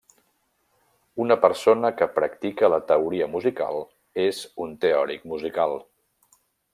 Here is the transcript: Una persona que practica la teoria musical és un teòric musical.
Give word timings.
Una 1.25 1.35
persona 1.43 1.91
que 1.99 2.07
practica 2.15 2.71
la 2.75 2.81
teoria 2.93 3.29
musical 3.35 3.77
és 4.27 4.43
un 4.67 4.77
teòric 4.87 5.29
musical. 5.35 5.77